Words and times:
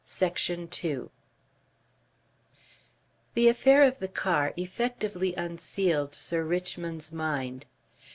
Section 0.03 0.67
2 0.67 1.11
The 3.35 3.47
affair 3.47 3.83
of 3.83 3.99
the 3.99 4.07
car 4.07 4.51
effectively 4.57 5.35
unsealed 5.35 6.15
Sir 6.15 6.41
Richmond's 6.43 7.11
mind. 7.11 7.67